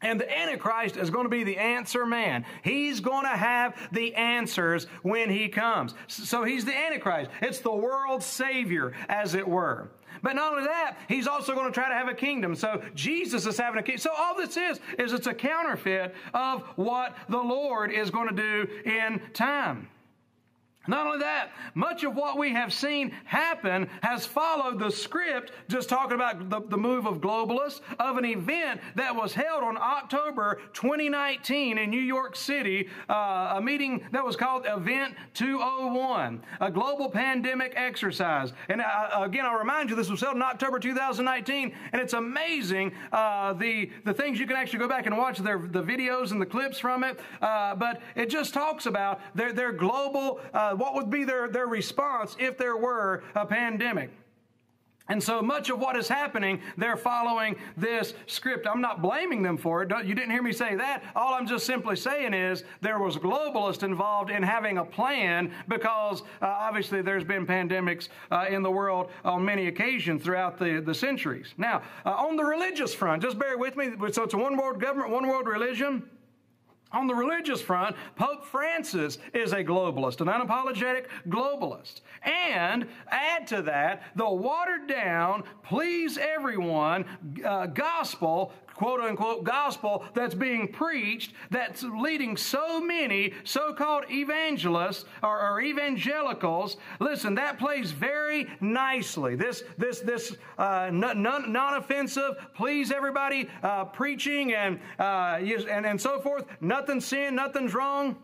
[0.00, 2.44] And the Antichrist is going to be the answer man.
[2.62, 5.94] He's going to have the answers when he comes.
[6.06, 7.30] So he's the Antichrist.
[7.42, 9.90] It's the world's savior, as it were.
[10.22, 12.54] But not only that, he's also going to try to have a kingdom.
[12.54, 14.00] So Jesus is having a kingdom.
[14.00, 18.34] So all this is, is it's a counterfeit of what the Lord is going to
[18.34, 19.88] do in time.
[20.88, 25.88] Not only that, much of what we have seen happen has followed the script, just
[25.88, 30.60] talking about the, the, move of globalists, of an event that was held on October
[30.72, 37.10] 2019 in New York City, uh, a meeting that was called Event 201, a global
[37.10, 38.54] pandemic exercise.
[38.70, 42.92] And uh, again, I'll remind you, this was held in October 2019, and it's amazing
[43.12, 46.40] uh, the, the things you can actually go back and watch their, the videos and
[46.40, 47.20] the clips from it.
[47.42, 51.66] Uh, but it just talks about their, their global uh, what would be their, their
[51.66, 54.10] response if there were a pandemic?
[55.10, 58.66] And so much of what is happening, they're following this script.
[58.66, 59.90] I'm not blaming them for it.
[60.06, 61.02] You didn't hear me say that.
[61.16, 66.20] All I'm just simply saying is there was globalists involved in having a plan because
[66.42, 70.94] uh, obviously there's been pandemics uh, in the world on many occasions throughout the, the
[70.94, 71.54] centuries.
[71.56, 73.92] Now, uh, on the religious front, just bear with me.
[74.12, 76.02] So it's a one world government, one world religion.
[76.90, 82.00] On the religious front, Pope Francis is a globalist, an unapologetic globalist.
[82.22, 87.04] And add to that the watered down, please everyone
[87.44, 95.04] uh, gospel quote unquote gospel that's being preached that's leading so many so called evangelists
[95.20, 96.76] or, or, evangelicals.
[97.00, 99.34] Listen, that plays very nicely.
[99.34, 106.20] This, this, this uh, non offensive, please everybody uh, preaching and, uh, and, and so
[106.20, 106.44] forth.
[106.60, 108.16] Nothing's sin, nothing's wrong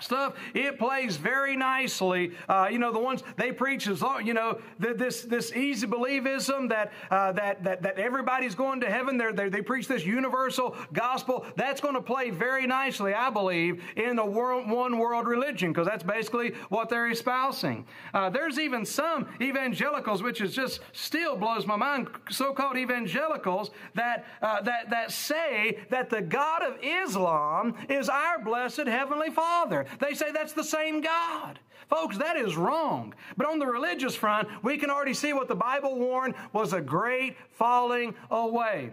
[0.00, 0.34] stuff.
[0.54, 2.32] It plays very nicely.
[2.48, 6.92] Uh, you know, the ones they preach is, you know, this this easy believism that
[7.10, 9.16] uh, that that that everybody's going to heaven.
[9.16, 11.46] They're, they're, they preach this universal gospel.
[11.56, 15.86] That's going to play very nicely, I believe, in the world, one world religion because
[15.86, 17.86] that's basically what they're espousing.
[18.14, 22.08] Uh, there's even some evangelicals, which is just still blows my mind.
[22.30, 28.86] So-called evangelicals that uh, that that say that the God of Islam is our blessed
[28.86, 29.86] heavenly Father.
[30.00, 31.58] They say that's the same God.
[31.88, 33.14] Folks, that is wrong.
[33.36, 36.80] But on the religious front, we can already see what the Bible warned was a
[36.80, 38.90] great falling away.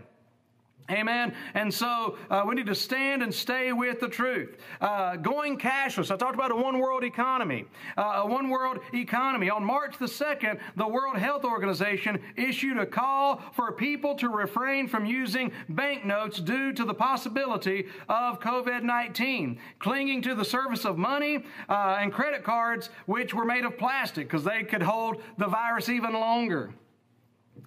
[0.91, 1.33] Amen.
[1.55, 4.57] And so uh, we need to stand and stay with the truth.
[4.79, 6.11] Uh, going cashless.
[6.11, 7.65] I talked about a one world economy.
[7.97, 9.49] Uh, a one world economy.
[9.49, 14.87] On March the 2nd, the World Health Organization issued a call for people to refrain
[14.87, 20.99] from using banknotes due to the possibility of COVID 19, clinging to the service of
[20.99, 25.47] money uh, and credit cards, which were made of plastic because they could hold the
[25.47, 26.71] virus even longer.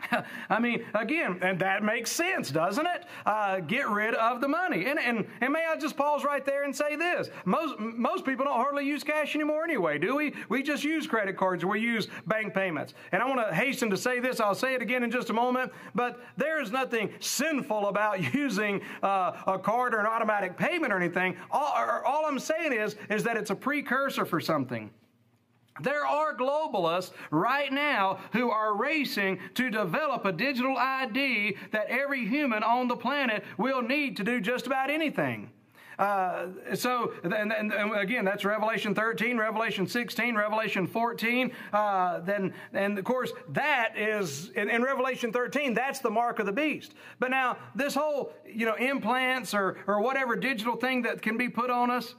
[0.51, 3.05] I mean, again, and that makes sense, doesn't it?
[3.27, 4.87] Uh, get rid of the money.
[4.87, 7.29] And, and, and may I just pause right there and say this?
[7.45, 10.35] Most, most people don't hardly use cash anymore anyway, do we?
[10.49, 12.95] We just use credit cards we use bank payments.
[13.13, 14.41] And I want to hasten to say this.
[14.41, 15.73] I'll say it again in just a moment.
[15.95, 20.97] But there is nothing sinful about using uh, a card or an automatic payment or
[20.97, 21.37] anything.
[21.51, 24.91] All, all I'm saying is, is that it's a precursor for something.
[25.81, 32.27] There are globalists right now who are racing to develop a digital ID that every
[32.27, 35.51] human on the planet will need to do just about anything.
[35.99, 41.51] Uh, so, and, and, and, again, that's Revelation 13, Revelation 16, Revelation 14.
[41.73, 45.75] Uh, then, and of course, that is in, in, Revelation 13.
[45.75, 46.95] That's the mark of the beast.
[47.19, 51.49] But now, this whole, you know, implants or or whatever digital thing that can be
[51.49, 52.15] put on us.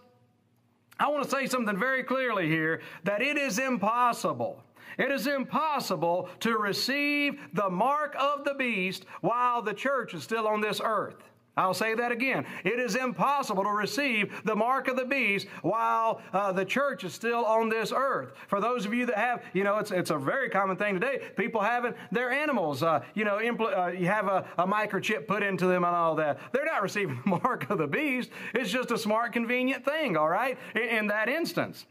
[1.00, 4.62] I want to say something very clearly here that it is impossible.
[4.98, 10.46] It is impossible to receive the mark of the beast while the church is still
[10.46, 11.16] on this earth.
[11.60, 12.46] I'll say that again.
[12.64, 17.14] It is impossible to receive the mark of the beast while uh, the church is
[17.14, 18.32] still on this earth.
[18.48, 21.22] For those of you that have, you know, it's, it's a very common thing today.
[21.36, 25.44] People having their animals, uh, you know, impl- uh, you have a, a microchip put
[25.44, 26.40] into them and all that.
[26.54, 28.30] They're not receiving the mark of the beast.
[28.54, 31.86] It's just a smart, convenient thing, all right, in, in that instance.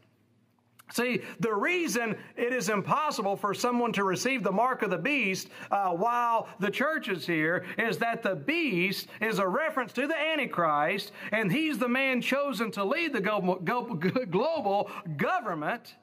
[0.91, 5.49] See, the reason it is impossible for someone to receive the mark of the beast
[5.69, 10.17] uh, while the church is here is that the beast is a reference to the
[10.17, 13.21] Antichrist, and he's the man chosen to lead the
[14.31, 15.95] global government.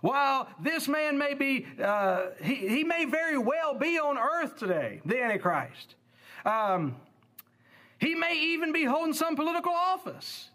[0.00, 5.00] While this man may be, uh, he, he may very well be on earth today,
[5.04, 5.96] the Antichrist.
[6.44, 6.94] Um,
[7.98, 10.50] he may even be holding some political office.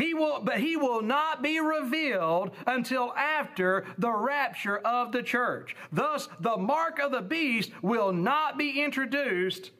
[0.00, 5.76] He will, but he will not be revealed until after the rapture of the church.
[5.92, 9.72] Thus, the mark of the beast will not be introduced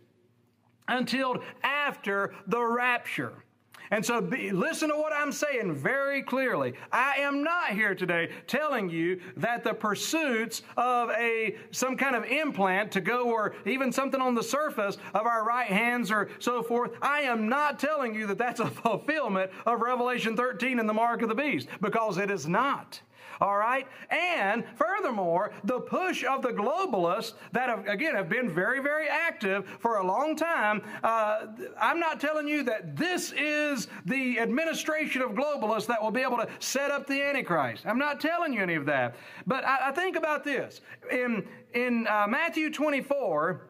[0.87, 3.45] until after the rapture.
[3.91, 6.75] And so be, listen to what I'm saying very clearly.
[6.93, 12.25] I am not here today telling you that the pursuits of a some kind of
[12.25, 16.63] implant to go or even something on the surface of our right hands or so
[16.63, 16.93] forth.
[17.03, 21.23] I am not telling you that that's a fulfillment of Revelation 13 and the mark
[21.23, 23.01] of the beast because it is not.
[23.41, 23.87] All right?
[24.11, 29.67] And furthermore, the push of the globalists that have, again, have been very, very active
[29.79, 30.83] for a long time.
[31.03, 31.47] Uh,
[31.81, 36.37] I'm not telling you that this is the administration of globalists that will be able
[36.37, 37.87] to set up the Antichrist.
[37.87, 39.15] I'm not telling you any of that.
[39.47, 40.81] But I, I think about this.
[41.11, 43.63] In, in uh, Matthew 24,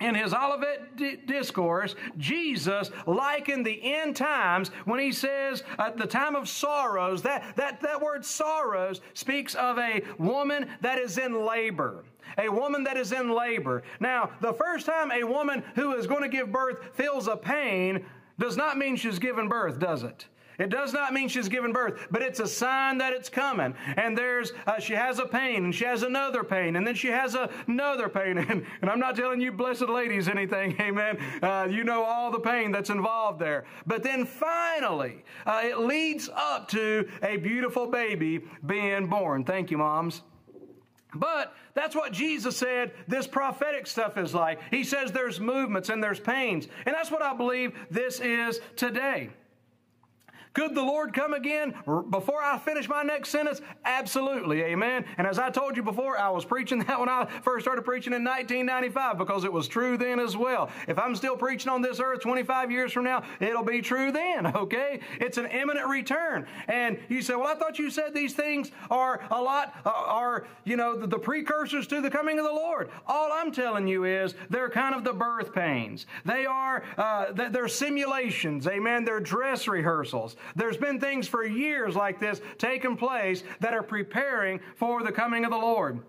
[0.00, 6.34] in his Olivet discourse, Jesus likened the end times when he says at the time
[6.34, 12.04] of sorrows, that, that, that word sorrows speaks of a woman that is in labor.
[12.38, 13.82] A woman that is in labor.
[14.00, 18.04] Now, the first time a woman who is going to give birth feels a pain
[18.38, 20.26] does not mean she's given birth, does it?
[20.58, 23.74] It does not mean she's given birth, but it's a sign that it's coming.
[23.96, 27.08] And there's, uh, she has a pain, and she has another pain, and then she
[27.08, 27.36] has
[27.66, 28.38] another pain.
[28.44, 31.18] And, and I'm not telling you, blessed ladies, anything, amen.
[31.42, 33.64] Uh, you know all the pain that's involved there.
[33.86, 39.44] But then finally, uh, it leads up to a beautiful baby being born.
[39.44, 40.22] Thank you, moms.
[41.14, 44.60] But that's what Jesus said this prophetic stuff is like.
[44.70, 46.68] He says there's movements and there's pains.
[46.86, 49.30] And that's what I believe this is today.
[50.54, 51.74] Could the Lord come again
[52.10, 53.60] before I finish my next sentence?
[53.84, 54.62] Absolutely.
[54.62, 55.04] Amen.
[55.18, 58.12] And as I told you before, I was preaching that when I first started preaching
[58.12, 60.70] in 1995 because it was true then as well.
[60.86, 64.46] If I'm still preaching on this earth 25 years from now, it'll be true then,
[64.56, 65.00] okay?
[65.20, 66.46] It's an imminent return.
[66.68, 70.46] And you say, well, I thought you said these things are a lot, uh, are,
[70.62, 72.90] you know, the, the precursors to the coming of the Lord.
[73.08, 76.06] All I'm telling you is they're kind of the birth pains.
[76.24, 78.68] They are, uh, they're simulations.
[78.68, 79.04] Amen.
[79.04, 80.36] They're dress rehearsals.
[80.56, 85.44] There's been things for years like this taking place that are preparing for the coming
[85.44, 86.00] of the Lord.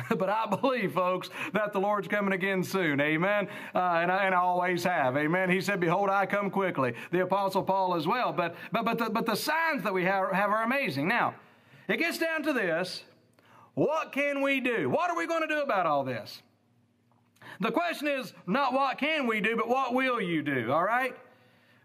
[0.16, 3.00] but I believe, folks, that the Lord's coming again soon.
[3.00, 3.48] Amen.
[3.74, 5.16] Uh, and, I, and I always have.
[5.16, 5.50] Amen.
[5.50, 6.94] He said, Behold, I come quickly.
[7.10, 8.32] The Apostle Paul as well.
[8.32, 11.08] But, but, but, the, but the signs that we have, have are amazing.
[11.08, 11.34] Now,
[11.88, 13.04] it gets down to this
[13.74, 14.90] what can we do?
[14.90, 16.42] What are we going to do about all this?
[17.60, 20.70] The question is not what can we do, but what will you do?
[20.72, 21.16] All right?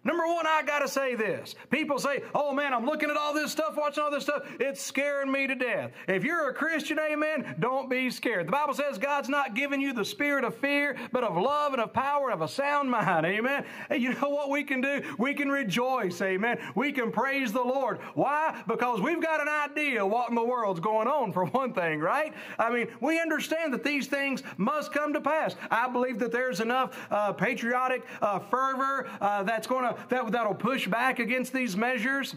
[0.07, 1.53] Number one, I got to say this.
[1.69, 4.43] People say, oh man, I'm looking at all this stuff, watching all this stuff.
[4.57, 5.91] It's scaring me to death.
[6.07, 8.47] If you're a Christian, amen, don't be scared.
[8.47, 11.81] The Bible says God's not giving you the spirit of fear, but of love and
[11.81, 13.65] of power and of a sound mind, amen.
[13.89, 15.01] And you know what we can do?
[15.17, 16.57] We can rejoice, amen.
[16.73, 17.99] We can praise the Lord.
[18.13, 18.63] Why?
[18.65, 22.33] Because we've got an idea what in the world's going on, for one thing, right?
[22.57, 25.57] I mean, we understand that these things must come to pass.
[25.69, 30.55] I believe that there's enough uh, patriotic uh, fervor uh, that's going to that, that'll
[30.55, 32.35] push back against these measures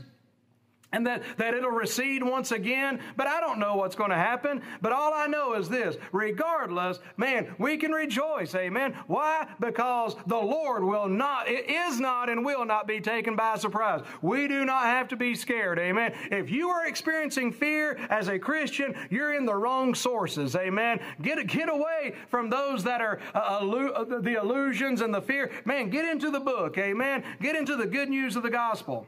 [0.92, 3.00] and that, that it'll recede once again.
[3.16, 4.62] But I don't know what's going to happen.
[4.82, 8.54] But all I know is this regardless, man, we can rejoice.
[8.54, 8.96] Amen.
[9.06, 9.46] Why?
[9.60, 14.02] Because the Lord will not, it is not and will not be taken by surprise.
[14.22, 15.78] We do not have to be scared.
[15.78, 16.12] Amen.
[16.30, 20.56] If you are experiencing fear as a Christian, you're in the wrong sources.
[20.56, 21.00] Amen.
[21.22, 25.50] Get, get away from those that are uh, illu- uh, the illusions and the fear.
[25.64, 26.78] Man, get into the book.
[26.78, 27.24] Amen.
[27.40, 29.06] Get into the good news of the gospel.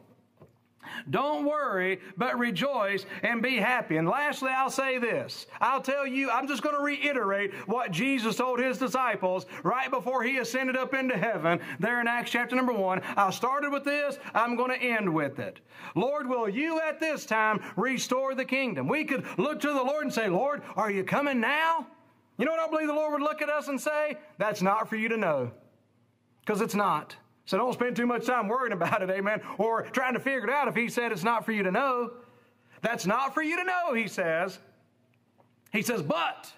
[1.10, 3.96] Don't worry, but rejoice and be happy.
[3.96, 5.46] And lastly, I'll say this.
[5.60, 10.22] I'll tell you, I'm just going to reiterate what Jesus told his disciples right before
[10.22, 13.00] he ascended up into heaven there in Acts chapter number one.
[13.16, 15.60] I started with this, I'm going to end with it.
[15.94, 18.88] Lord, will you at this time restore the kingdom?
[18.88, 21.86] We could look to the Lord and say, Lord, are you coming now?
[22.38, 24.16] You know what I believe the Lord would look at us and say?
[24.38, 25.52] That's not for you to know.
[26.40, 27.14] Because it's not.
[27.44, 30.50] So don't spend too much time worrying about it, amen, or trying to figure it
[30.50, 32.12] out if he said it's not for you to know.
[32.82, 34.58] That's not for you to know, he says.
[35.72, 36.52] He says, but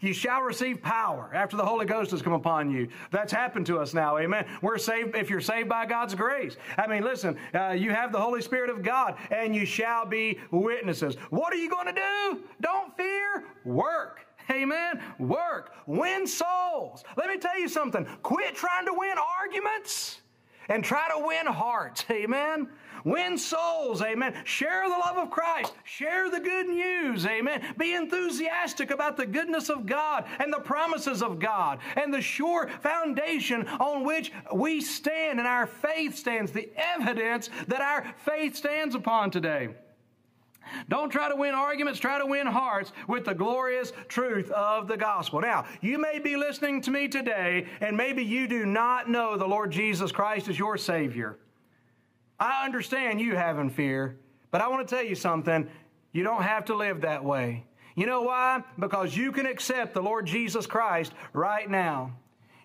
[0.00, 2.88] you shall receive power after the Holy Ghost has come upon you.
[3.10, 4.46] That's happened to us now, amen.
[4.60, 6.56] We're saved if you're saved by God's grace.
[6.76, 10.38] I mean, listen, uh, you have the Holy Spirit of God, and you shall be
[10.50, 11.16] witnesses.
[11.30, 12.42] What are you going to do?
[12.60, 14.23] Don't fear, work.
[14.50, 15.00] Amen.
[15.18, 15.72] Work.
[15.86, 17.04] Win souls.
[17.16, 18.06] Let me tell you something.
[18.22, 20.20] Quit trying to win arguments.
[20.68, 22.04] and try to win hearts.
[22.10, 22.68] Amen.
[23.04, 24.34] Win souls, amen.
[24.44, 25.74] Share the love of Christ.
[25.84, 27.74] Share the good news, amen.
[27.76, 32.68] Be enthusiastic about the goodness of God and the promises of God and the sure
[32.80, 38.94] foundation on which we stand and our faith stands, the evidence that our faith stands
[38.94, 39.68] upon today.
[40.88, 44.96] Don't try to win arguments, try to win hearts with the glorious truth of the
[44.96, 45.40] gospel.
[45.40, 49.46] Now, you may be listening to me today, and maybe you do not know the
[49.46, 51.38] Lord Jesus Christ as your Savior.
[52.38, 54.18] I understand you having fear,
[54.50, 55.68] but I want to tell you something.
[56.12, 57.64] You don't have to live that way.
[57.96, 58.62] You know why?
[58.78, 62.12] Because you can accept the Lord Jesus Christ right now.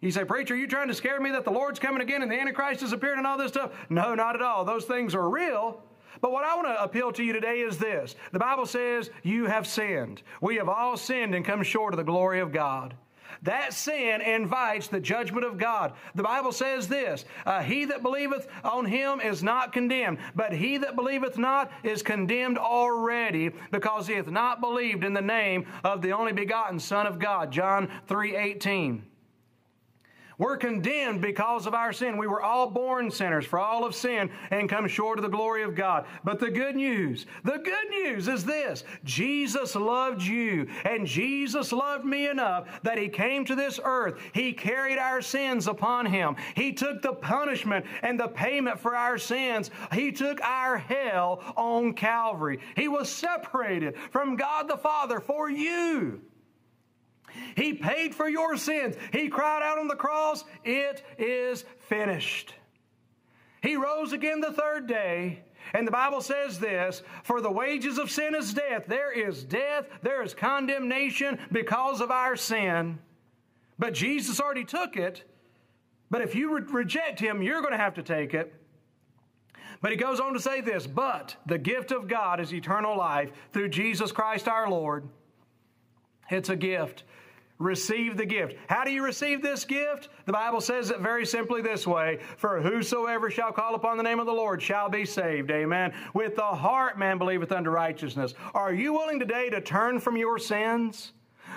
[0.02, 2.32] You say, Preacher, are you trying to scare me that the Lord's coming again and
[2.32, 3.72] the Antichrist is appearing and all this stuff?
[3.90, 4.64] No, not at all.
[4.64, 5.84] Those things are real.
[6.22, 9.46] But what I want to appeal to you today is this the Bible says, You
[9.46, 10.22] have sinned.
[10.42, 12.96] We have all sinned and come short of the glory of God.
[13.44, 15.94] That sin invites the judgment of God.
[16.16, 20.78] The Bible says this uh, He that believeth on him is not condemned, but he
[20.78, 26.02] that believeth not is condemned already, because he hath not believed in the name of
[26.02, 27.52] the only begotten Son of God.
[27.52, 29.09] John 3 18.
[30.40, 32.18] We're condemned because of our sin.
[32.18, 35.64] We were all born sinners, for all of sin and come short of the glory
[35.64, 36.06] of God.
[36.24, 42.06] But the good news, the good news is this Jesus loved you, and Jesus loved
[42.06, 44.18] me enough that He came to this earth.
[44.34, 46.38] He carried our sins upon Him.
[46.56, 49.70] He took the punishment and the payment for our sins.
[49.92, 52.60] He took our hell on Calvary.
[52.78, 56.22] He was separated from God the Father for you.
[57.56, 58.96] He paid for your sins.
[59.12, 62.54] He cried out on the cross, It is finished.
[63.62, 65.44] He rose again the third day.
[65.74, 68.86] And the Bible says this For the wages of sin is death.
[68.88, 73.00] There is death, there is condemnation because of our sin.
[73.78, 75.24] But Jesus already took it.
[76.10, 78.54] But if you re- reject Him, you're going to have to take it.
[79.82, 83.32] But he goes on to say this But the gift of God is eternal life
[83.54, 85.08] through Jesus Christ our Lord.
[86.30, 87.04] It's a gift
[87.60, 88.56] receive the gift.
[88.68, 90.10] How do you receive this gift?
[90.26, 94.20] The Bible says it very simply this way For whosoever shall call upon the name
[94.20, 95.52] of the Lord shall be saved.
[95.52, 95.94] Amen.
[96.14, 98.34] With the heart man believeth unto righteousness.
[98.54, 101.12] Are you willing today to turn from your sins?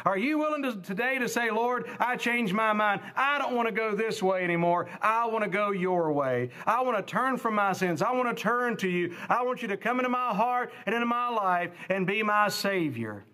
[0.05, 3.03] Are you willing to, today to say, Lord, I changed my mind.
[3.15, 4.89] I don't want to go this way anymore.
[5.01, 6.51] I want to go your way.
[6.67, 8.03] I want to turn from my sins.
[8.03, 9.15] I want to turn to you.
[9.29, 12.49] I want you to come into my heart and into my life and be my
[12.49, 13.25] Savior.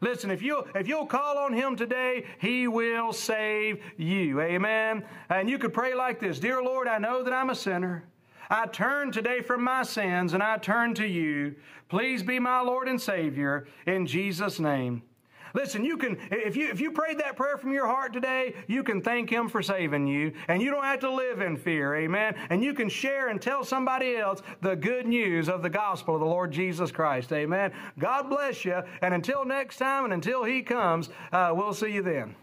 [0.00, 4.40] Listen, if you if you'll call on him today, he will save you.
[4.40, 5.04] Amen.
[5.28, 8.04] And you could pray like this, "Dear Lord, I know that I'm a sinner.
[8.50, 11.56] I turn today from my sins and I turn to you.
[11.88, 15.02] Please be my Lord and Savior in Jesus name."
[15.54, 18.82] Listen, you can if you if you prayed that prayer from your heart today, you
[18.82, 21.96] can thank him for saving you and you don't have to live in fear.
[21.96, 22.34] Amen.
[22.50, 26.20] And you can share and tell somebody else the good news of the gospel of
[26.20, 27.32] the Lord Jesus Christ.
[27.32, 27.72] Amen.
[27.98, 32.02] God bless you and until next time and until he comes, uh, we'll see you
[32.02, 32.34] then.